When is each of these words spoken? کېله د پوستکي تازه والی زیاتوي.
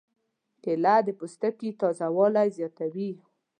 کېله 0.63 0.95
د 1.07 1.09
پوستکي 1.19 1.69
تازه 1.79 2.07
والی 2.15 2.47
زیاتوي. 2.57 3.11